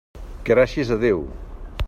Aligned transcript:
Gràcies 0.49 0.95
a 0.95 0.99
Déu. 1.05 1.23